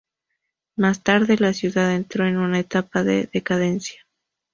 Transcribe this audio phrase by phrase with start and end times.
[0.77, 4.01] Más tarde, la ciudad entró en una etapa de decadencia.